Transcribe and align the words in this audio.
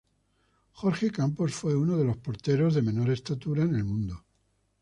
Jorge 0.71 1.11
Campos 1.11 1.53
fue 1.53 1.75
uno 1.75 1.95
de 1.95 2.05
los 2.05 2.17
porteros 2.17 2.73
de 2.73 2.81
menor 2.81 3.11
estatura 3.11 3.61
en 3.61 3.75
el 3.75 3.83
mundo. 3.83 4.25